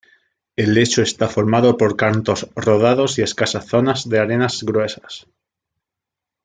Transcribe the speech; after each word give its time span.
El 0.55 0.73
lecho 0.73 1.03
está 1.03 1.27
formado 1.29 1.77
por 1.77 1.95
cantos 1.95 2.49
rodados 2.55 3.19
y 3.19 3.21
escasas 3.21 3.67
zonas 3.67 4.09
de 4.09 4.17
arenas 4.17 4.63
gruesas. 4.63 5.27